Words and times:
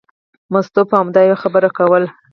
مستو 0.53 0.81
به 0.89 0.95
همدا 0.99 1.21
یوه 1.25 1.37
خبره 1.43 1.69
کوله. 1.77 2.09